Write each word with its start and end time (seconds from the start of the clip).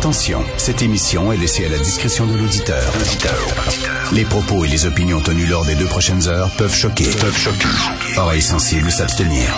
Attention, 0.00 0.42
cette 0.56 0.80
émission 0.80 1.30
est 1.30 1.36
laissée 1.36 1.66
à 1.66 1.68
la 1.68 1.76
discrétion 1.76 2.26
de 2.26 2.34
l'auditeur. 2.34 2.90
Les 4.14 4.24
propos 4.24 4.64
et 4.64 4.68
les 4.68 4.86
opinions 4.86 5.20
tenues 5.20 5.44
lors 5.44 5.66
des 5.66 5.74
deux 5.74 5.84
prochaines 5.84 6.26
heures 6.26 6.48
peuvent 6.56 6.74
choquer. 6.74 7.04
Peuvent 7.04 7.36
choquer. 7.36 7.68
Oreilles 8.16 8.40
sensibles 8.40 8.90
s'abstenir. 8.90 9.54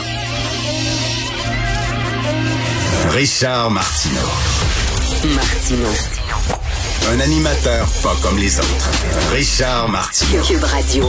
Richard 3.10 3.70
Martineau. 3.70 4.18
Martino. 5.32 5.88
Un 7.12 7.20
animateur 7.20 7.86
pas 8.02 8.16
comme 8.20 8.38
les 8.38 8.58
autres. 8.58 8.90
Richard 9.32 9.90
Martineau. 9.90 10.42
Cube 10.42 10.64
Radio. 10.64 11.08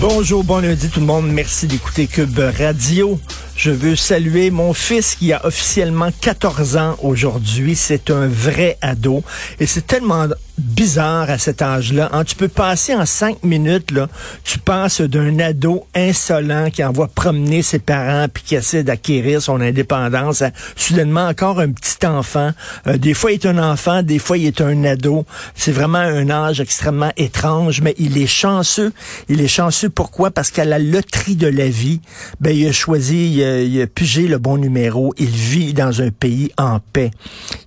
Bonjour, 0.00 0.44
bon 0.44 0.62
lundi 0.62 0.88
tout 0.88 1.00
le 1.00 1.06
monde. 1.06 1.26
Merci 1.30 1.66
d'écouter 1.66 2.06
Cube 2.06 2.38
Radio. 2.58 3.20
Je 3.58 3.72
veux 3.72 3.96
saluer 3.96 4.52
mon 4.52 4.72
fils 4.72 5.16
qui 5.16 5.32
a 5.32 5.44
officiellement 5.44 6.10
14 6.20 6.76
ans 6.76 6.96
aujourd'hui. 7.02 7.74
C'est 7.74 8.08
un 8.08 8.28
vrai 8.28 8.78
ado. 8.82 9.24
Et 9.58 9.66
c'est 9.66 9.84
tellement 9.84 10.28
bizarre 10.58 11.30
à 11.30 11.38
cet 11.38 11.62
âge-là. 11.62 12.10
Hein. 12.12 12.24
Tu 12.24 12.34
peux 12.34 12.48
passer 12.48 12.94
en 12.94 13.06
cinq 13.06 13.42
minutes, 13.44 13.90
là, 13.90 14.08
tu 14.44 14.58
passes 14.58 15.00
d'un 15.00 15.38
ado 15.38 15.86
insolent 15.94 16.70
qui 16.70 16.82
envoie 16.84 17.08
promener 17.08 17.62
ses 17.62 17.78
parents 17.78 18.26
puis 18.32 18.42
qui 18.42 18.54
essaie 18.54 18.82
d'acquérir 18.82 19.40
son 19.40 19.60
indépendance 19.60 20.42
à 20.42 20.50
soudainement 20.76 21.26
encore 21.26 21.60
un 21.60 21.70
petit 21.70 22.06
enfant. 22.06 22.50
Euh, 22.86 22.96
des 22.98 23.14
fois, 23.14 23.32
il 23.32 23.34
est 23.34 23.46
un 23.46 23.58
enfant, 23.58 24.02
des 24.02 24.18
fois, 24.18 24.38
il 24.38 24.46
est 24.46 24.60
un 24.60 24.84
ado. 24.84 25.24
C'est 25.54 25.72
vraiment 25.72 25.98
un 25.98 26.28
âge 26.30 26.60
extrêmement 26.60 27.12
étrange, 27.16 27.80
mais 27.80 27.94
il 27.98 28.18
est 28.18 28.26
chanceux. 28.26 28.92
Il 29.28 29.40
est 29.40 29.48
chanceux 29.48 29.88
pourquoi? 29.88 30.30
Parce 30.30 30.50
qu'à 30.50 30.64
la 30.64 30.78
loterie 30.78 31.36
de 31.36 31.48
la 31.48 31.68
vie, 31.68 32.00
ben, 32.40 32.50
il 32.50 32.66
a 32.66 32.72
choisi, 32.72 33.32
il 33.32 33.42
a, 33.42 33.62
il 33.62 33.86
pigé 33.86 34.28
le 34.28 34.38
bon 34.38 34.58
numéro. 34.58 35.14
Il 35.18 35.30
vit 35.30 35.74
dans 35.74 36.02
un 36.02 36.10
pays 36.10 36.50
en 36.58 36.80
paix. 36.80 37.10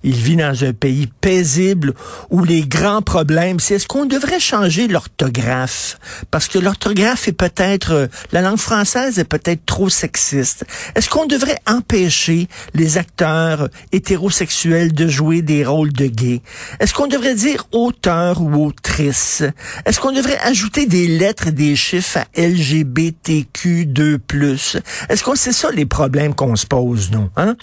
Il 0.02 0.14
vit 0.14 0.36
dans 0.36 0.64
un 0.64 0.72
pays 0.72 1.08
paisible 1.20 1.94
où 2.30 2.44
les 2.44 2.62
grand 2.82 3.00
problème, 3.00 3.60
c'est 3.60 3.74
est-ce 3.74 3.86
qu'on 3.86 4.06
devrait 4.06 4.40
changer 4.40 4.88
l'orthographe? 4.88 6.00
Parce 6.32 6.48
que 6.48 6.58
l'orthographe 6.58 7.28
est 7.28 7.32
peut-être, 7.32 7.92
euh, 7.92 8.06
la 8.32 8.40
langue 8.40 8.58
française 8.58 9.20
est 9.20 9.24
peut-être 9.24 9.64
trop 9.66 9.88
sexiste. 9.88 10.64
Est-ce 10.96 11.08
qu'on 11.08 11.26
devrait 11.26 11.60
empêcher 11.68 12.48
les 12.74 12.98
acteurs 12.98 13.68
hétérosexuels 13.92 14.92
de 14.92 15.06
jouer 15.06 15.42
des 15.42 15.64
rôles 15.64 15.92
de 15.92 16.06
gays? 16.06 16.42
Est-ce 16.80 16.92
qu'on 16.92 17.06
devrait 17.06 17.36
dire 17.36 17.68
auteur 17.70 18.42
ou 18.42 18.66
autrice? 18.66 19.44
Est-ce 19.86 20.00
qu'on 20.00 20.10
devrait 20.10 20.40
ajouter 20.40 20.86
des 20.86 21.06
lettres 21.06 21.46
et 21.46 21.52
des 21.52 21.76
chiffres 21.76 22.18
à 22.18 22.26
LGBTQ2+. 22.36 24.80
Est-ce 25.08 25.22
qu'on 25.22 25.36
c'est 25.36 25.52
ça 25.52 25.70
les 25.70 25.86
problèmes 25.86 26.34
qu'on 26.34 26.56
se 26.56 26.66
pose, 26.66 27.12
nous, 27.12 27.28
hein? 27.36 27.54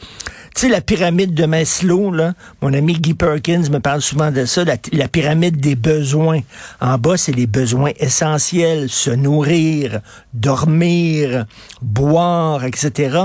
Tu 0.55 0.61
sais, 0.61 0.69
la 0.69 0.81
pyramide 0.81 1.33
de 1.33 1.45
Maslow, 1.45 2.11
là, 2.11 2.33
mon 2.61 2.73
ami 2.73 2.93
Guy 2.93 3.13
Perkins 3.13 3.69
me 3.69 3.79
parle 3.79 4.01
souvent 4.01 4.31
de 4.31 4.45
ça, 4.45 4.63
pyramide 5.09 5.57
des 5.57 5.75
besoins. 5.75 6.39
En 6.79 6.97
bas, 6.97 7.17
c'est 7.17 7.31
les 7.31 7.47
besoins 7.47 7.91
essentiels, 7.99 8.89
se 8.89 9.11
nourrir, 9.11 9.99
dormir, 10.33 11.45
boire, 11.81 12.65
etc. 12.65 13.17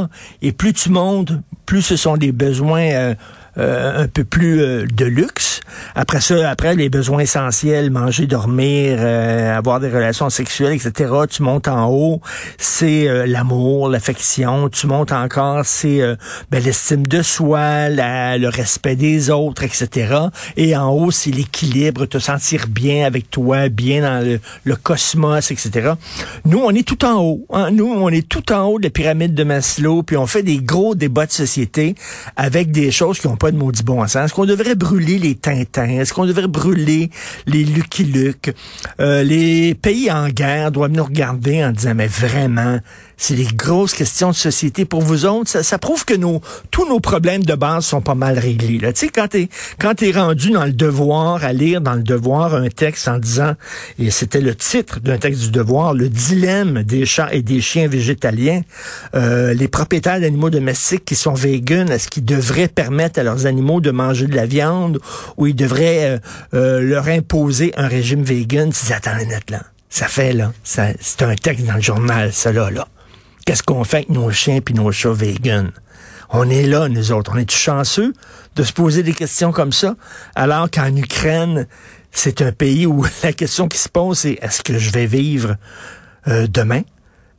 Et 0.42 0.52
plus 0.52 0.72
tu 0.72 0.90
montes, 0.90 1.32
plus 1.66 1.82
ce 1.82 1.96
sont 1.96 2.16
des 2.16 2.32
besoins 2.32 2.90
euh, 2.90 3.14
euh, 3.58 4.02
un 4.02 4.08
peu 4.08 4.24
plus 4.24 4.60
euh, 4.60 4.86
de 4.86 5.04
luxe. 5.04 5.53
Après 5.94 6.20
ça, 6.20 6.48
après 6.48 6.74
les 6.74 6.88
besoins 6.88 7.20
essentiels, 7.20 7.90
manger, 7.90 8.26
dormir, 8.26 8.98
euh, 9.00 9.56
avoir 9.56 9.80
des 9.80 9.88
relations 9.88 10.30
sexuelles, 10.30 10.74
etc. 10.74 11.12
Tu 11.30 11.42
montes 11.42 11.68
en 11.68 11.88
haut, 11.88 12.20
c'est 12.58 13.26
l'amour, 13.26 13.88
l'affection. 13.88 14.68
Tu 14.68 14.86
montes 14.86 15.12
encore, 15.12 15.64
c'est 15.64 16.00
ben, 16.50 16.62
l'estime 16.62 17.06
de 17.06 17.22
soi, 17.22 17.88
la, 17.88 18.38
le 18.38 18.48
respect 18.48 18.96
des 18.96 19.30
autres, 19.30 19.62
etc. 19.64 20.14
Et 20.56 20.76
en 20.76 20.90
haut, 20.90 21.10
c'est 21.10 21.30
l'équilibre, 21.30 22.06
te 22.06 22.18
sentir 22.18 22.66
bien 22.68 23.06
avec 23.06 23.30
toi, 23.30 23.68
bien 23.68 24.02
dans 24.02 24.24
le, 24.24 24.40
le, 24.64 24.76
cosmos, 24.76 25.50
etc. 25.50 25.92
Nous, 26.44 26.58
on 26.58 26.70
est 26.70 26.86
tout 26.86 27.04
en 27.04 27.20
haut. 27.20 27.46
Hein? 27.50 27.70
Nous, 27.70 27.86
on 27.86 28.08
est 28.08 28.28
tout 28.28 28.52
en 28.52 28.64
haut 28.64 28.78
de 28.78 28.84
la 28.84 28.90
pyramide 28.90 29.34
de 29.34 29.44
Maslow, 29.44 30.02
puis 30.02 30.16
on 30.16 30.26
fait 30.26 30.42
des 30.42 30.58
gros 30.58 30.94
débats 30.94 31.26
de 31.26 31.32
société 31.32 31.94
avec 32.36 32.70
des 32.70 32.90
choses 32.90 33.18
qui 33.18 33.26
ont 33.26 33.36
pas 33.36 33.50
de 33.50 33.56
maudit 33.56 33.82
bon 33.82 34.06
sens. 34.06 34.32
Qu'on 34.32 34.46
devrait 34.46 34.74
brûler 34.74 35.18
les 35.18 35.34
Est-ce 35.54 36.12
qu'on 36.12 36.26
devrait 36.26 36.48
brûler 36.48 37.10
les 37.46 37.64
Lucky 37.64 38.04
Luke? 38.04 38.54
Euh, 39.00 39.22
les 39.22 39.74
pays 39.74 40.10
en 40.10 40.28
guerre 40.28 40.72
doivent 40.72 40.90
nous 40.90 41.04
regarder 41.04 41.64
en 41.64 41.72
disant, 41.72 41.94
mais 41.94 42.06
vraiment, 42.06 42.78
c'est 43.16 43.34
des 43.34 43.44
grosses 43.44 43.94
questions 43.94 44.30
de 44.30 44.34
société 44.34 44.84
pour 44.84 45.02
vous 45.02 45.26
autres. 45.26 45.50
Ça, 45.50 45.62
ça, 45.62 45.78
prouve 45.78 46.04
que 46.04 46.14
nos, 46.14 46.40
tous 46.70 46.88
nos 46.88 47.00
problèmes 47.00 47.44
de 47.44 47.54
base 47.54 47.84
sont 47.86 48.00
pas 48.00 48.14
mal 48.14 48.38
réglés. 48.38 48.78
Là. 48.78 48.92
Tu 48.92 49.06
sais, 49.06 49.08
quand 49.08 49.28
t'es 49.28 49.48
quand 49.78 50.02
es 50.02 50.12
rendu 50.12 50.50
dans 50.50 50.64
le 50.64 50.72
devoir, 50.72 51.44
à 51.44 51.52
lire 51.52 51.80
dans 51.80 51.94
le 51.94 52.02
devoir 52.02 52.54
un 52.54 52.68
texte 52.68 53.08
en 53.08 53.18
disant, 53.18 53.54
et 53.98 54.10
c'était 54.10 54.40
le 54.40 54.54
titre 54.54 55.00
d'un 55.00 55.18
texte 55.18 55.42
du 55.42 55.50
devoir, 55.50 55.94
le 55.94 56.08
dilemme 56.08 56.82
des 56.82 57.06
chats 57.06 57.32
et 57.32 57.42
des 57.42 57.60
chiens 57.60 57.88
végétaliens, 57.88 58.62
euh, 59.14 59.54
les 59.54 59.68
propriétaires 59.68 60.20
d'animaux 60.20 60.50
domestiques 60.50 61.04
qui 61.04 61.16
sont 61.16 61.34
véganes, 61.34 61.90
est-ce 61.90 62.08
qu'ils 62.08 62.24
devraient 62.24 62.68
permettre 62.68 63.18
à 63.20 63.22
leurs 63.22 63.46
animaux 63.46 63.80
de 63.80 63.90
manger 63.90 64.26
de 64.26 64.36
la 64.36 64.46
viande 64.46 64.98
ou 65.36 65.46
ils 65.46 65.56
devraient 65.56 66.04
euh, 66.04 66.18
euh, 66.54 66.80
leur 66.80 67.08
imposer 67.08 67.72
un 67.76 67.88
régime 67.88 68.22
vegan? 68.22 68.72
Tu 68.72 68.86
dis, 68.86 68.92
attends 68.92 69.12
là. 69.48 69.60
Ça 69.88 70.08
fait, 70.08 70.32
là, 70.32 70.52
c'est 70.64 71.22
un 71.22 71.34
texte 71.36 71.66
dans 71.66 71.74
le 71.74 71.80
journal, 71.80 72.32
là, 72.52 72.70
là. 72.70 72.88
Qu'est-ce 73.44 73.62
qu'on 73.62 73.84
fait 73.84 73.98
avec 73.98 74.10
nos 74.10 74.30
chiens 74.30 74.60
puis 74.60 74.74
nos 74.74 74.90
chats 74.90 75.12
vegan? 75.12 75.70
On 76.30 76.48
est 76.48 76.66
là, 76.66 76.88
nous 76.88 77.12
autres. 77.12 77.32
On 77.34 77.38
est 77.38 77.50
chanceux 77.50 78.12
de 78.56 78.62
se 78.62 78.72
poser 78.72 79.02
des 79.02 79.12
questions 79.12 79.52
comme 79.52 79.72
ça, 79.72 79.96
alors 80.34 80.70
qu'en 80.70 80.94
Ukraine, 80.96 81.66
c'est 82.10 82.40
un 82.42 82.52
pays 82.52 82.86
où 82.86 83.04
la 83.22 83.32
question 83.32 83.68
qui 83.68 83.78
se 83.78 83.88
pose, 83.88 84.20
c'est 84.20 84.38
est-ce 84.40 84.62
que 84.62 84.78
je 84.78 84.90
vais 84.90 85.06
vivre 85.06 85.56
euh, 86.28 86.46
demain? 86.46 86.82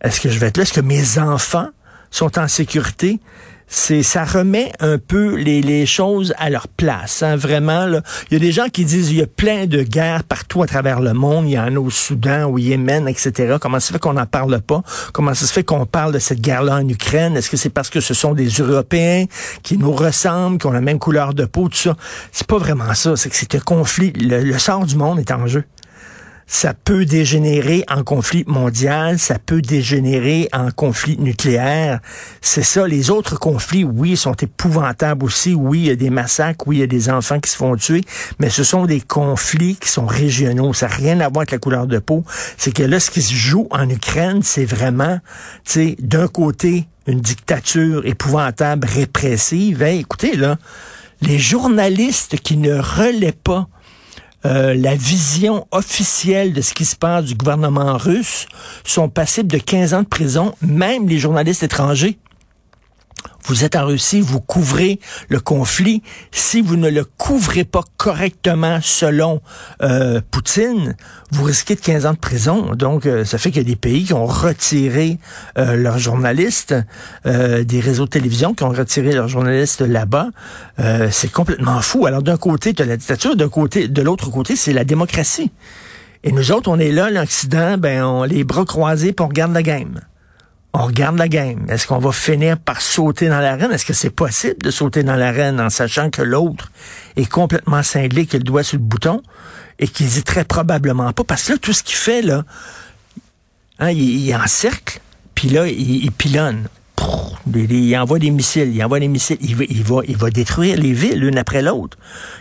Est-ce 0.02 0.22
que 0.22 0.30
je 0.30 0.38
vais 0.38 0.48
être 0.48 0.58
là? 0.58 0.64
Est-ce 0.64 0.74
que 0.74 0.82
mes 0.82 1.18
enfants 1.18 1.70
sont 2.12 2.38
en 2.38 2.48
sécurité? 2.48 3.20
C'est 3.68 4.04
ça 4.04 4.24
remet 4.24 4.72
un 4.80 4.98
peu 4.98 5.36
les, 5.36 5.62
les 5.62 5.86
choses 5.86 6.34
à 6.38 6.50
leur 6.50 6.68
place. 6.68 7.24
Hein, 7.24 7.36
vraiment, 7.36 7.86
là. 7.86 8.02
il 8.30 8.34
y 8.34 8.38
a 8.38 8.40
des 8.40 8.52
gens 8.52 8.68
qui 8.70 8.86
disent 8.86 9.12
il 9.12 9.18
y 9.18 9.22
a 9.22 9.28
plein 9.28 9.66
de 9.66 9.84
guerres 9.84 10.24
partout 10.24 10.64
à 10.64 10.68
travers 10.68 11.02
le 11.02 11.14
monde. 11.14 11.48
Il 11.48 11.54
y 11.54 11.60
en 11.60 11.76
a 11.76 11.80
au 11.80 11.90
Soudan, 11.90 12.46
au 12.46 12.58
Yémen, 12.58 13.08
etc. 13.08 13.58
Comment 13.60 13.80
ça 13.80 13.88
se 13.88 13.94
fait 13.94 14.00
qu'on 14.00 14.14
n'en 14.14 14.26
parle 14.26 14.62
pas? 14.62 14.84
Comment 15.14 15.34
ça 15.34 15.46
se 15.46 15.54
fait 15.54 15.64
qu'on 15.64 15.86
parle 15.86 16.14
de 16.14 16.20
cette 16.20 16.42
guerre-là 16.42 16.76
en 16.76 16.88
Ukraine? 16.88 17.36
Est-ce 17.36 17.50
que 17.50 17.58
c'est 17.58 17.70
parce 17.70 17.90
que 17.90 18.00
ce 18.00 18.14
sont 18.14 18.34
des 18.34 18.48
Européens 18.48 19.26
qui 19.64 19.78
nous 19.78 19.92
ressemblent, 19.92 20.58
qui 20.58 20.68
ont 20.68 20.72
la 20.72 20.82
même 20.82 21.00
couleur 21.00 21.34
de 21.34 21.46
peau, 21.46 21.70
tout 21.70 21.78
ça? 21.78 21.96
C'est 22.32 22.48
pas 22.48 22.58
vraiment 22.58 22.94
ça. 22.94 23.16
C'est 23.16 23.30
que 23.30 23.36
c'est 23.36 23.56
un 23.56 23.60
conflit. 23.60 24.14
le 24.16 24.58
sort 24.58 24.86
du 24.86 24.96
monde 24.96 25.20
est 25.20 25.32
en 25.32 25.48
jeu 25.48 25.64
ça 26.48 26.74
peut 26.74 27.06
dégénérer 27.06 27.84
en 27.90 28.04
conflit 28.04 28.44
mondial, 28.48 29.18
ça 29.18 29.40
peut 29.40 29.62
dégénérer 29.62 30.48
en 30.54 30.70
conflit 30.72 31.18
nucléaire. 31.18 32.00
C'est 32.42 32.64
ça. 32.64 32.88
Les 32.88 33.10
autres 33.10 33.40
conflits, 33.40 33.84
oui, 33.84 34.16
sont 34.16 34.34
épouvantables 34.34 35.26
aussi. 35.26 35.56
Oui, 35.56 35.80
il 35.80 35.86
y 35.88 35.90
a 35.90 35.96
des 35.96 36.12
massacres, 36.12 36.68
oui, 36.68 36.78
il 36.78 36.80
y 36.82 36.84
a 36.84 36.88
des 36.88 37.10
enfants 37.10 37.40
qui 37.40 37.50
se 37.50 37.58
font 37.58 37.76
tuer, 37.76 38.02
mais 38.40 38.50
ce 38.50 38.64
sont 38.64 38.86
des 38.86 39.02
conflits 39.02 39.76
qui 39.76 39.90
sont 39.90 40.06
régionaux. 40.06 40.74
Ça 40.74 40.88
n'a 40.88 40.96
rien 40.96 41.20
à 41.20 41.30
voir 41.30 41.40
avec 41.40 41.52
la 41.52 41.58
couleur 41.58 41.88
de 41.88 42.00
peau. 42.00 42.24
C'est 42.58 42.72
que 42.72 42.84
là, 42.84 43.00
ce 43.00 43.10
qui 43.10 43.22
se 43.22 43.34
joue 43.34 43.68
en 43.72 43.90
Ukraine, 43.90 44.42
c'est 44.44 44.66
vraiment, 44.66 45.20
tu 45.66 45.72
sais, 45.72 45.96
d'un 46.00 46.28
côté, 46.28 46.88
une 47.08 47.22
dictature 47.22 48.06
épouvantable, 48.06 48.88
répressive. 48.88 49.82
écoutez, 49.82 50.36
là, 50.36 50.58
les 51.22 51.40
journalistes 51.40 52.38
qui 52.38 52.58
ne 52.58 52.78
relaient 52.78 53.32
pas 53.32 53.68
euh, 54.46 54.76
la 54.76 54.96
vision 54.96 55.68
officielle 55.72 56.54
de 56.54 56.62
ce 56.62 56.74
qui 56.74 56.86
se 56.86 56.96
passe 56.96 57.26
du 57.26 57.36
gouvernement 57.36 57.98
russe 57.98 58.46
sont 58.84 59.10
passibles 59.10 59.52
de 59.52 59.58
15 59.58 59.94
ans 59.96 60.04
de 60.04 60.08
prison, 60.08 60.54
même 60.62 61.10
les 61.10 61.18
journalistes 61.18 61.64
étrangers. 61.64 62.18
Vous 63.48 63.64
êtes 63.64 63.76
en 63.76 63.86
Russie, 63.86 64.22
vous 64.22 64.40
couvrez 64.40 65.00
le 65.30 65.40
conflit. 65.40 66.02
Si 66.32 66.62
vous 66.62 66.78
ne 66.78 66.90
le 66.90 67.06
couvrez 67.06 67.64
pas 67.64 67.84
correctement 67.98 68.80
selon 68.82 69.42
euh, 69.84 70.20
Poutine, 70.32 70.96
vous 71.32 71.44
risquez 71.44 71.76
de 71.76 71.82
15 71.82 72.06
ans 72.08 72.14
de 72.14 72.18
prison. 72.18 72.74
Donc, 72.74 73.06
euh, 73.06 73.24
ça 73.24 73.38
fait 73.38 73.52
qu'il 73.52 73.62
y 73.62 73.66
a 73.66 73.70
des 73.70 73.76
pays 73.76 74.06
qui 74.06 74.14
ont 74.14 74.26
retiré 74.26 75.20
euh, 75.58 75.76
leurs 75.76 76.00
journalistes, 76.00 76.76
des 77.26 77.80
réseaux 77.80 78.06
de 78.06 78.10
télévision 78.10 78.54
qui 78.54 78.64
ont 78.64 78.70
retiré 78.70 79.12
leurs 79.12 79.28
journalistes 79.28 79.82
là-bas. 79.82 80.30
c'est 81.12 81.32
complètement 81.32 81.82
fou. 81.82 82.06
Alors, 82.06 82.22
d'un 82.22 82.38
côté, 82.38 82.74
tu 82.74 82.82
as 82.82 82.86
la 82.86 82.98
dictature, 82.98 83.36
d'un 83.36 83.50
côté, 83.50 83.88
de 83.88 84.02
l'autre 84.02 84.30
côté, 84.30 84.56
c'est 84.56 84.74
la 84.74 84.84
démocratie. 84.84 85.52
Et 86.24 86.32
nous 86.32 86.52
autres, 86.52 86.70
on 86.70 86.80
est 86.80 86.92
là, 86.92 87.10
l'Occident, 87.10 87.78
ben, 87.78 88.04
on 88.04 88.24
les 88.24 88.44
bras 88.44 88.66
croisés, 88.66 89.14
pour 89.14 89.30
on 89.38 89.52
la 89.52 89.64
game 89.64 90.00
on 90.76 90.86
regarde 90.88 91.18
la 91.18 91.30
game. 91.30 91.66
Est-ce 91.70 91.88
qu'on 91.88 92.00
va 92.00 92.12
finir 92.12 92.58
par 92.58 92.82
sauter 92.82 93.30
dans 93.30 93.40
l'arène? 93.40 93.72
Est-ce 93.72 93.86
que 93.86 93.94
c'est 93.94 94.10
possible 94.10 94.58
de 94.62 94.72
sauter 94.72 95.04
dans 95.04 95.16
l'arène 95.16 95.62
en 95.62 95.70
sachant 95.70 96.10
que 96.10 96.22
l'autre 96.22 96.70
est 97.16 97.30
complètement 97.30 97.82
cinglé, 97.82 98.26
qu'il 98.26 98.44
doit 98.44 98.64
sur 98.64 98.78
le 98.78 98.84
bouton 98.84 99.22
et 99.80 99.88
qu'il 99.88 100.08
dit 100.08 100.24
très 100.24 100.44
probablement 100.44 101.14
pas? 101.14 101.24
Parce 101.24 101.44
que 101.44 101.54
là, 101.54 101.58
tout 101.60 101.72
ce 101.72 101.82
qu'il 101.82 101.96
fait, 101.96 102.22
là, 102.22 102.44
hein, 103.80 103.92
il, 103.92 104.28
il 104.28 104.36
encercle, 104.36 105.00
puis 105.34 105.48
là, 105.48 105.66
il, 105.66 106.04
il 106.04 106.12
pilonne. 106.12 106.68
il 107.56 107.98
envoie 107.98 108.20
des 108.20 108.32
missiles, 108.32 108.76
il 108.76 108.84
envoie 108.84 109.00
des 109.00 109.08
missiles, 109.08 109.38
il 109.40 109.56
va, 109.56 109.64
il 109.70 109.84
va, 109.84 110.02
il 110.06 110.18
va 110.18 110.30
détruire 110.30 110.78
les 110.78 110.92
villes 110.92 111.20
l'une 111.20 111.38
après 111.38 111.62
l'autre. 111.62 111.98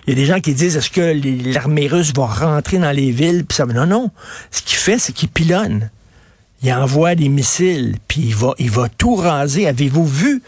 Il 0.06 0.10
y 0.10 0.12
a 0.12 0.16
des 0.16 0.26
gens 0.26 0.40
qui 0.40 0.54
disent 0.54 0.76
est-ce 0.76 0.90
que 0.90 1.52
l'armée 1.54 1.86
russe 1.86 2.12
va 2.12 2.26
rentrer 2.26 2.78
dans 2.78 2.90
les 2.90 3.12
villes? 3.12 3.44
Puis 3.44 3.54
ça 3.54 3.64
non 3.66 3.86
non, 3.86 4.10
ce 4.50 4.62
qu'il 4.62 4.76
fait 4.76 4.98
c'est 4.98 5.12
qu'il 5.12 5.28
pilonne. 5.28 5.90
Il 6.64 6.72
envoie 6.72 7.14
des 7.14 7.28
missiles 7.28 7.96
puis 8.08 8.22
il 8.22 8.34
va 8.34 8.54
il 8.58 8.70
va 8.70 8.88
tout 8.88 9.16
raser. 9.16 9.68
Avez-vous 9.68 10.06
vu? 10.06 10.42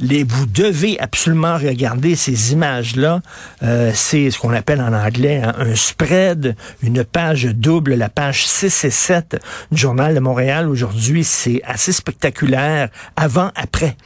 Les, 0.00 0.22
vous 0.22 0.44
devez 0.44 1.00
absolument 1.00 1.56
regarder 1.56 2.14
ces 2.14 2.52
images-là. 2.52 3.22
Euh, 3.62 3.90
c'est 3.94 4.30
ce 4.30 4.38
qu'on 4.38 4.52
appelle 4.52 4.82
en 4.82 4.92
anglais 4.92 5.40
hein, 5.42 5.54
un 5.56 5.74
spread, 5.74 6.56
une 6.82 7.04
page 7.04 7.44
double, 7.44 7.94
la 7.94 8.10
page 8.10 8.46
6 8.46 8.84
et 8.84 8.90
7 8.90 9.40
du 9.70 9.80
Journal 9.80 10.14
de 10.14 10.20
Montréal 10.20 10.68
aujourd'hui. 10.68 11.24
C'est 11.24 11.62
assez 11.64 11.92
spectaculaire, 11.92 12.90
avant-après. 13.16 13.96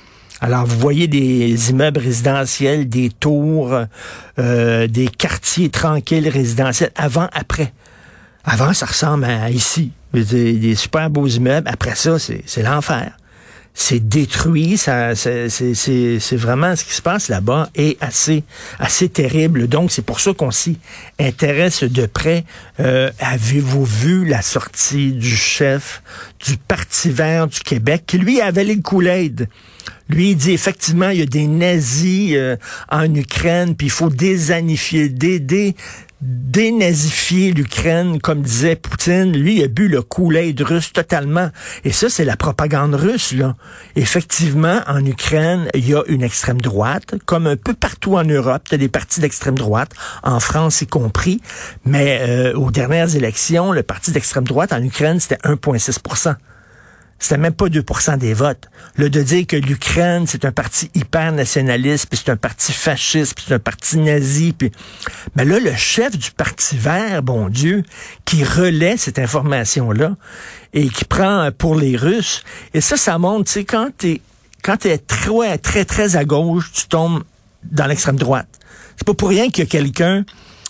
Alors, 0.41 0.67
vous 0.67 0.79
voyez 0.79 1.09
des 1.09 1.71
immeubles 1.71 1.99
résidentiels, 1.99 2.89
des 2.89 3.09
tours, 3.09 3.75
euh, 4.39 4.87
des 4.87 5.09
quartiers 5.09 5.71
tranquilles 5.71 6.29
résidentiels, 6.29 6.93
avant-après. 6.95 7.73
Avant, 8.45 8.73
ça 8.73 8.87
ressemble 8.87 9.25
à 9.25 9.51
ici. 9.51 9.91
Des, 10.13 10.75
super 10.75 11.11
beaux 11.11 11.27
immeubles. 11.27 11.69
Après 11.69 11.95
ça, 11.95 12.19
c'est 12.19 12.63
l'enfer 12.63 13.13
c'est 13.79 14.01
détruit. 14.01 14.79
Ça, 14.79 15.15
c'est, 15.15 15.47
vraiment 16.33 16.75
ce 16.75 16.83
qui 16.83 16.95
se 16.95 17.03
passe 17.03 17.29
là-bas 17.29 17.69
est 17.77 18.03
assez, 18.03 18.43
assez 18.81 19.09
terrible. 19.09 19.69
Donc, 19.69 19.93
c'est 19.93 20.03
pour 20.03 20.19
ça 20.19 20.33
qu'on 20.33 20.51
s'y 20.51 20.79
intéresse 21.21 21.85
de 21.85 22.07
près. 22.07 22.45
Euh, 22.81 23.11
avez-vous 23.21 23.85
vu 23.85 24.25
la 24.25 24.43
sortie 24.43 25.13
du 25.13 25.37
chef 25.37 26.03
du 26.45 26.57
Parti 26.57 27.11
vert 27.11 27.47
du 27.47 27.61
Québec 27.61 28.05
qui, 28.07 28.19
lui, 28.19 28.41
avait 28.41 28.65
les 28.65 28.81
Kool-Aid? 28.81 29.47
Lui, 30.09 30.31
il 30.31 30.37
dit 30.37 30.53
effectivement, 30.53 31.11
il 31.11 31.19
y 31.19 31.23
a 31.23 31.27
des 31.27 31.47
nazis 31.47 32.33
euh, 32.35 32.57
en 32.91 33.13
Ukraine, 33.13 33.75
puis 33.75 33.89
il 33.89 33.91
faut 33.91 34.09
désanifier, 34.09 35.09
dé, 35.09 35.41
dé, 35.41 35.75
dénazifier 36.23 37.53
l'Ukraine, 37.53 38.21
comme 38.21 38.41
disait 38.41 38.77
Poutine. 38.77 39.33
Lui, 39.37 39.59
il 39.59 39.65
a 39.65 39.69
bu 39.69 39.89
le 39.89 40.03
Kool-Aid 40.03 40.61
russe 40.63 40.93
totalement. 40.93 41.51
Et 41.85 41.93
ça, 41.93 42.09
c'est 42.09 42.25
la 42.25 42.37
propagande 42.37 42.95
russe, 42.95 43.33
là. 43.33 43.55
Effectivement, 43.97 44.81
en 44.87 45.05
Ukraine, 45.05 45.69
il 45.75 45.89
y 45.89 45.95
a 45.95 46.03
une 46.07 46.23
extrême 46.23 46.61
droite, 46.61 47.15
comme 47.27 47.47
un 47.47 47.57
peu 47.57 47.75
partout 47.75 48.17
en 48.17 48.25
Europe, 48.25 48.63
il 48.69 48.73
y 48.73 48.75
a 48.77 48.79
des 48.79 48.89
partis 48.89 49.21
d'extrême 49.21 49.59
droite, 49.59 49.93
en 50.23 50.41
France 50.41 50.81
y 50.81 50.87
compris. 50.87 51.41
Mais 51.85 52.19
euh, 52.23 52.55
aux 52.55 52.71
dernières 52.71 53.15
élections, 53.15 53.73
le 53.73 53.83
parti 53.83 54.11
d'extrême 54.11 54.45
droite 54.45 54.73
en 54.73 54.83
Ukraine, 54.83 55.21
c'était 55.21 55.37
1,6 55.45 56.37
c'était 57.19 57.39
même 57.39 57.55
pas 57.55 57.67
2% 57.67 58.19
des 58.19 58.35
votes. 58.35 58.69
Le 58.97 59.09
de 59.09 59.23
dire 59.23 59.47
que 59.47 59.57
l'Ukraine, 59.57 60.27
c'est 60.27 60.45
un 60.45 60.53
parti 60.53 60.91
hyper 60.95 61.33
nationaliste, 61.33 62.09
puis 62.11 62.21
c'est 62.23 62.31
un 62.31 62.37
parti 62.37 62.73
fasciste, 62.73 63.35
puis 63.35 63.45
c'est 63.49 63.55
un 63.55 63.59
parti 63.59 63.99
nazi, 63.99 64.53
puis... 64.53 64.71
Mais 65.35 65.45
là, 65.45 65.59
le 65.59 65.75
chef 65.75 66.17
du 66.17 66.31
Parti 66.31 66.77
vert, 66.77 67.23
bon 67.23 67.49
Dieu, 67.49 67.83
qui 68.25 68.45
relaie 68.45 68.97
cette 68.97 69.19
information-là 69.19 70.15
et 70.75 70.89
qui 70.89 71.05
prend 71.05 71.51
pour 71.57 71.75
les 71.75 71.97
Russes, 71.97 72.45
et 72.75 72.81
ça, 72.81 72.97
ça 72.97 73.19
montre, 73.19 73.45
tu 73.47 73.53
sais, 73.53 73.65
quand 73.65 73.91
t'es 73.97 74.21
quand 74.63 74.79
t'es 74.79 74.99
très, 74.99 75.59
très, 75.59 75.85
très 75.85 76.17
à 76.17 76.25
gauche, 76.25 76.73
tu 76.73 76.89
tombes 76.89 77.23
dans 77.63 77.87
l'extrême 77.87 78.17
droite. 78.17 78.49
C'est 78.97 79.07
pas 79.07 79.15
pour 79.15 79.29
rien 79.29 79.49
qu'il 79.49 79.63
y 79.63 79.67
a 79.67 79.71
quelqu'un 79.71 80.25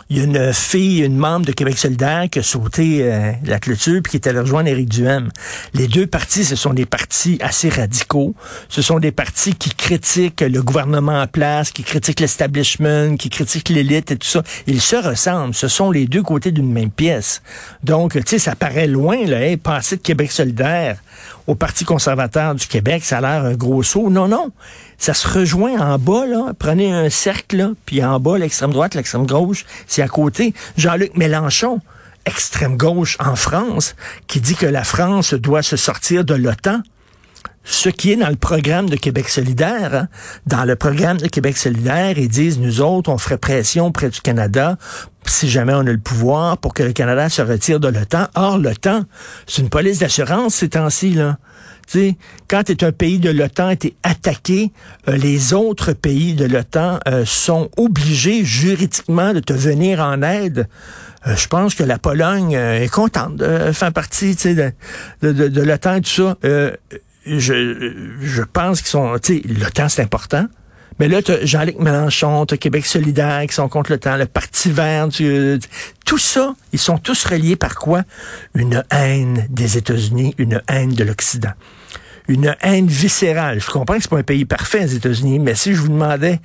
il 0.09 0.19
y 0.19 0.21
a 0.21 0.25
une 0.25 0.53
fille, 0.53 1.01
une 1.01 1.17
membre 1.17 1.47
de 1.47 1.53
Québec 1.53 1.77
solidaire 1.77 2.27
qui 2.31 2.39
a 2.39 2.43
sauté 2.43 3.01
euh, 3.03 3.33
la 3.45 3.59
clôture 3.59 4.01
puis 4.03 4.13
qui 4.13 4.17
est 4.17 4.29
allée 4.29 4.39
rejoindre 4.39 4.69
Éric 4.69 4.89
Duhem. 4.89 5.31
Les 5.75 5.89
deux 5.89 6.07
partis, 6.07 6.45
ce 6.45 6.55
sont 6.55 6.73
des 6.73 6.87
partis 6.87 7.39
assez 7.41 7.69
radicaux. 7.69 8.35
Ce 8.69 8.83
sont 8.83 9.01
des 9.01 9.11
partis 9.11 9.55
qui 9.55 9.71
critiquent 9.71 10.43
le 10.43 10.63
gouvernement 10.63 11.21
en 11.21 11.27
place, 11.27 11.73
qui 11.73 11.83
critiquent 11.83 12.21
l'establishment, 12.21 13.17
qui 13.17 13.31
critiquent 13.31 13.69
l'élite 13.71 14.13
et 14.13 14.17
tout 14.17 14.29
ça. 14.29 14.45
Ils 14.69 14.81
se 14.81 14.97
ressemblent. 14.97 15.55
Ce 15.55 15.67
sont 15.67 15.91
les 15.91 16.07
deux 16.07 16.23
côtés 16.23 16.53
d'une 16.53 16.73
même 16.73 16.91
pièce. 16.91 17.43
Donc, 17.83 18.13
tu 18.13 18.23
sais, 18.27 18.39
ça 18.39 18.55
paraît 18.55 18.87
loin, 18.87 19.25
là, 19.27 19.39
hein, 19.39 19.57
passer 19.61 19.97
de 19.97 20.03
Québec 20.03 20.31
solidaire 20.31 20.99
au 21.47 21.55
Parti 21.55 21.85
conservateur 21.85 22.55
du 22.55 22.67
Québec, 22.67 23.05
ça 23.05 23.19
a 23.19 23.21
l'air 23.21 23.45
un 23.45 23.55
gros 23.55 23.83
saut. 23.83 24.11
Non, 24.11 24.29
non. 24.29 24.51
Ça 24.99 25.15
se 25.15 25.29
rejoint 25.29 25.79
en 25.79 25.99
bas, 25.99 26.27
là. 26.27 26.53
Prenez 26.59 26.93
un 26.93 27.11
cercle, 27.11 27.57
là, 27.57 27.71
puis 27.85 28.03
en 28.05 28.19
bas, 28.19 28.39
l'extrême 28.39 28.73
droite, 28.73 28.95
l'extrême 28.95 29.27
gauche, 29.27 29.67
c'est 29.87 30.03
à 30.03 30.09
côté. 30.09 30.55
Jean-Luc 30.77 31.17
Mélenchon, 31.17 31.81
extrême 32.25 32.77
gauche 32.77 33.17
en 33.21 33.37
France, 33.37 33.95
qui 34.27 34.41
dit 34.41 34.55
que 34.55 34.67
la 34.67 34.85
France 34.85 35.35
doit 35.35 35.63
se 35.63 35.77
sortir 35.77 36.25
de 36.25 36.35
l'OTAN 36.35 36.83
ce 37.67 37.89
qui 37.89 38.13
est 38.13 38.17
dans 38.17 38.29
le 38.29 38.37
programme 38.37 38.89
de 38.89 38.97
Québec 38.97 39.29
solidaire. 39.29 39.95
Hein. 39.95 40.09
Dans 40.47 40.65
le 40.65 40.77
programme 40.77 41.19
de 41.19 41.27
Québec 41.27 41.57
solidaire, 41.57 42.17
ils 42.17 42.29
disent, 42.29 42.59
nous 42.59 42.81
autres, 42.81 43.11
on 43.11 43.19
ferait 43.19 43.39
pression 43.39 43.91
près 43.91 44.09
du 44.09 44.21
Canada 44.21 44.79
si 45.27 45.51
jamais 45.51 45.75
on 45.75 45.81
a 45.81 45.93
le 45.93 45.99
pouvoir 45.99 46.59
pour 46.59 46.73
que 46.73 46.85
le 46.85 46.93
Canada 46.93 47.29
se 47.29 47.43
retire 47.43 47.81
de 47.81 47.89
l'OTAN. 47.89 48.29
Or, 48.37 48.59
l'OTAN, 48.59 49.03
c'est 49.49 49.63
une 49.63 49.69
police 49.69 49.99
d'assurance 49.99 50.55
ces 50.55 50.71
temps-ci. 50.71 51.11
Là. 51.11 51.39
Quand 52.49 52.65
tu 52.65 52.73
es 52.73 52.85
un 52.85 52.93
pays 52.93 53.19
de 53.19 53.31
l'OTAN 53.31 53.71
et 53.71 53.77
tu 53.77 53.87
es 53.89 53.95
attaqué, 54.03 54.73
euh, 55.09 55.17
les 55.17 55.53
autres 55.53 55.93
pays 55.93 56.35
de 56.35 56.45
l'OTAN 56.45 56.99
euh, 57.09 57.25
sont 57.25 57.71
obligés 57.77 58.45
juridiquement 58.45 59.33
de 59.33 59.41
te 59.41 59.53
venir 59.53 60.01
en 60.01 60.23
aide. 60.23 60.69
Euh, 61.27 61.37
je 61.37 61.47
pense 61.49 61.75
que 61.75 61.83
la 61.83 61.99
Pologne 61.99 62.53
est 62.53 62.93
contente 62.93 63.37
de 63.37 63.73
faire 63.73 63.93
partie 63.93 64.35
de, 64.35 64.73
l'OTAN 65.23 65.95
et 65.97 66.01
tout 66.01 66.11
ça 66.11 66.37
je, 67.27 68.15
je 68.21 68.43
pense 68.43 68.81
qu'ils 68.81 68.91
sont, 68.91 69.17
temps 69.75 69.89
c'est 69.89 70.03
important. 70.03 70.47
Mais 70.99 71.09
là, 71.09 71.23
tu 71.23 71.33
Jean-Luc 71.43 71.79
Mélenchon, 71.79 72.47
tu 72.47 72.57
Québec 72.57 72.87
solidaire 72.87 73.47
qui 73.47 73.55
sont 73.55 73.69
contre 73.69 73.93
le 73.93 73.99
temps, 73.99 74.17
le 74.17 74.27
Parti 74.27 74.71
vert, 74.71 75.09
tout 76.05 76.19
ça, 76.19 76.55
ils 76.73 76.79
sont 76.79 76.99
tous 76.99 77.25
reliés 77.25 77.57
par 77.57 77.75
quoi? 77.75 78.03
Une 78.55 78.83
haine 78.91 79.47
des 79.51 79.77
États-Unis, 79.77 80.35
une 80.39 80.63
haine 80.69 80.95
de 80.95 81.05
l'Occident. 81.05 81.53
Une 82.29 82.57
haine 82.63 82.87
viscérale. 82.87 83.61
Je 83.61 83.71
comprends 83.71 83.97
que 83.97 84.03
c'est 84.03 84.11
pas 84.11 84.19
un 84.19 84.23
pays 84.23 84.45
parfait, 84.45 84.81
les 84.81 84.97
États-Unis, 84.97 85.39
mais 85.39 85.55
si 85.55 85.75
je 85.75 85.81
vous 85.81 85.89
demandais 85.89 86.41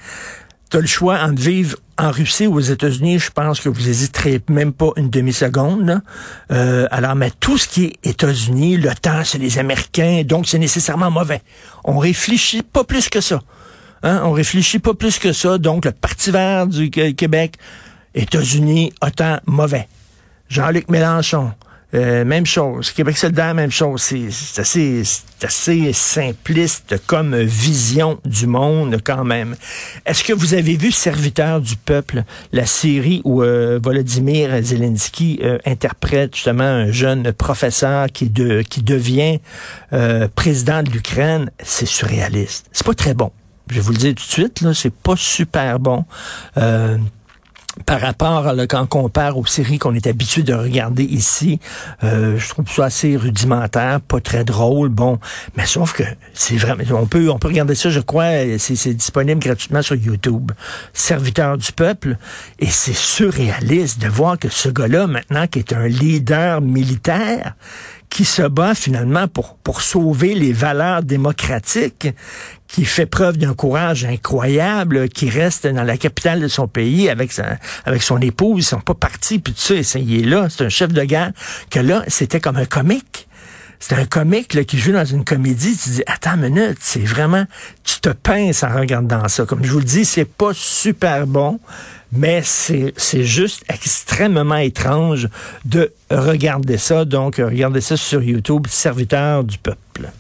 tu 0.72 0.78
as 0.78 0.82
le 0.82 0.88
choix 0.88 1.20
entre 1.22 1.42
vivre 1.42 1.78
en 1.98 2.12
Russie 2.12 2.48
ou 2.48 2.56
aux 2.56 2.62
États-Unis, 2.62 3.20
je 3.20 3.30
pense 3.30 3.60
que 3.60 3.68
vous 3.68 3.90
hésiterez 3.90 4.42
même 4.50 4.72
pas 4.72 4.92
une 4.96 5.10
demi-seconde. 5.10 6.02
Euh, 6.52 6.88
alors, 6.92 7.16
mais 7.16 7.30
tout 7.42 7.58
ce 7.58 7.68
qui 7.68 7.86
est 7.86 8.10
États-Unis, 8.10 8.78
le 8.78 8.96
temps, 8.96 9.24
c'est 9.26 9.38
les 9.38 9.60
Américains, 9.60 10.24
donc 10.26 10.48
c'est 10.48 10.60
nécessairement 10.60 11.12
mauvais. 11.12 11.42
On 11.84 11.98
réfléchit 11.98 12.64
pas 12.64 12.86
plus 12.86 13.10
que 13.10 13.20
ça. 13.20 13.42
Hein? 14.04 14.22
On 14.24 14.32
réfléchit 14.32 14.80
pas 14.80 14.94
plus 14.94 15.20
que 15.20 15.34
ça. 15.34 15.58
Donc, 15.58 15.86
le 15.86 15.92
Parti 15.92 16.32
vert 16.32 16.68
du 16.68 16.90
Québec, 16.90 17.56
États-Unis, 18.16 18.94
autant 19.02 19.40
mauvais. 19.46 19.88
Jean-Luc 20.50 20.90
Mélenchon, 20.90 21.52
euh, 21.94 22.24
même 22.24 22.46
chose. 22.46 22.92
Québec 22.92 23.18
solidaire, 23.18 23.54
même 23.54 23.72
chose. 23.72 24.02
C'est 24.02 24.62
assez, 24.62 25.04
assez 25.42 25.94
simpliste 25.94 26.96
comme 27.06 27.36
vision 27.36 28.20
du 28.24 28.48
monde 28.48 29.00
quand 29.04 29.26
même. 29.26 29.56
Est-ce 30.06 30.24
que 30.24 30.34
vous 30.34 30.54
avez 30.54 30.78
vu 30.78 30.92
Serviteur 30.92 31.60
du 31.60 31.76
peuple, 31.76 32.24
la 32.54 32.66
série 32.66 33.22
où 33.26 33.44
euh, 33.44 33.80
Volodymyr 33.82 34.62
Zelensky 34.62 35.40
euh, 35.44 35.58
interprète 35.66 36.36
justement 36.36 36.64
un 36.64 36.92
jeune 36.92 37.34
professeur 37.34 38.08
qui, 38.08 38.32
qui 38.70 38.84
devient 38.84 39.40
président 40.36 40.84
de 40.84 40.92
l'Ukraine? 40.92 41.50
C'est 41.62 41.86
surréaliste. 41.86 42.68
C'est 42.72 42.86
pas 42.86 42.94
très 42.94 43.14
bon. 43.14 43.32
Je 43.70 43.76
vais 43.76 43.82
vous 43.82 43.92
le 43.92 43.98
dire 43.98 44.10
tout 44.16 44.26
de 44.26 44.32
suite, 44.32 44.62
là, 44.62 44.74
c'est 44.74 44.94
pas 44.94 45.16
super 45.16 45.80
bon 45.80 46.06
par 47.86 48.02
rapport 48.02 48.48
à, 48.48 48.68
quand 48.68 48.82
on 48.82 48.88
compare 48.88 49.38
aux 49.38 49.46
séries 49.46 49.80
qu'on 49.80 49.96
est 49.96 50.08
habitué 50.08 50.44
de 50.44 50.54
regarder 50.54 51.04
ici, 51.04 51.60
euh, 52.04 52.38
je 52.38 52.50
trouve 52.50 52.70
ça 52.70 52.86
assez 52.86 53.16
rudimentaire, 53.16 54.02
pas 54.02 54.20
très 54.20 54.44
drôle, 54.44 54.90
bon, 54.90 55.20
mais 55.56 55.66
sauf 55.66 55.94
que 55.94 56.04
c'est 56.34 56.58
vraiment, 56.58 56.84
on 56.92 57.06
peut, 57.06 57.30
on 57.30 57.40
peut 57.40 57.48
regarder 57.48 57.76
ça, 57.76 57.90
je 57.90 58.00
crois, 58.00 58.58
c'est 58.58 58.94
disponible 58.94 59.40
gratuitement 59.40 59.82
sur 59.82 59.96
YouTube. 59.96 60.52
Serviteur 60.94 61.58
du 61.58 61.72
peuple, 61.72 62.18
et 62.60 62.68
c'est 62.68 62.96
surréaliste 62.96 64.02
de 64.02 64.08
voir 64.08 64.38
que 64.38 64.50
ce 64.50 64.70
gars-là, 64.70 65.08
maintenant, 65.08 65.48
qui 65.48 65.60
est 65.60 65.74
un 65.74 65.88
leader 65.88 66.62
militaire, 66.62 67.56
qui 68.12 68.26
se 68.26 68.44
bat 68.44 68.76
finalement 68.76 69.28
pour, 69.28 69.56
pour 69.56 69.82
sauver 69.82 70.36
les 70.36 70.52
valeurs 70.52 71.02
démocratiques, 71.02 72.10
qui 72.68 72.86
fait 72.86 73.06
preuve 73.06 73.38
d'un 73.38 73.54
courage 73.54 74.06
incroyable, 74.06 75.08
qui 75.10 75.30
reste 75.30 75.66
dans 75.66 75.84
la 75.84 75.98
capitale 75.98 76.42
de 76.42 76.48
son 76.50 76.68
pays 76.68 77.10
avec, 77.10 77.32
sa, 77.32 77.58
avec 77.86 78.04
son 78.04 78.20
épouse, 78.20 78.66
ils 78.66 78.68
sont 78.68 78.82
pas 78.82 78.94
partis, 78.94 79.40
puis 79.40 79.56
il 79.96 80.20
est 80.22 80.26
là, 80.26 80.48
c'est 80.50 80.66
un 80.66 80.70
chef 80.70 80.92
de 80.92 81.04
guerre, 81.04 81.32
que 81.70 81.80
là, 81.80 82.04
c'était 82.08 82.42
comme 82.42 82.58
un 82.58 82.66
comique. 82.66 83.30
C'est 83.82 83.96
un 83.96 84.06
comique 84.06 84.54
là, 84.54 84.64
qui 84.64 84.78
joue 84.78 84.92
dans 84.92 85.04
une 85.04 85.26
comédie. 85.26 85.76
Tu 85.76 85.90
dis, 85.90 86.04
attends 86.06 86.36
une 86.36 86.54
minute, 86.54 86.78
c'est 86.80 87.04
vraiment, 87.04 87.46
tu 87.84 88.00
te 88.00 88.10
pinces 88.10 88.64
en 88.64 88.74
regardant 88.74 89.28
ça. 89.28 89.46
Comme 89.46 89.64
je 89.66 89.72
vous 89.72 89.80
le 89.80 89.86
dis, 89.86 90.06
c'est 90.06 90.24
pas 90.24 90.52
super 90.54 91.26
bon, 91.26 91.60
mais 92.12 92.44
c'est, 92.44 92.94
c'est 92.96 93.24
juste 93.24 93.66
extrêmement 93.68 94.58
étrange 94.58 95.30
de 95.66 95.92
regarder 96.12 96.78
ça. 96.78 97.06
Donc, 97.06 97.38
regardez 97.38 97.82
ça 97.82 97.98
sur 97.98 98.22
YouTube, 98.22 98.68
Serviteur 98.70 99.44
du 99.44 99.58
peuple. 99.58 100.12